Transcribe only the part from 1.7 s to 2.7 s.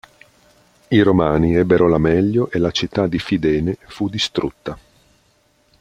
la meglio e